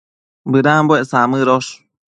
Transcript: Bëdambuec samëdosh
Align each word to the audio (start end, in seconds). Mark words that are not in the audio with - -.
Bëdambuec 0.51 1.07
samëdosh 1.11 1.69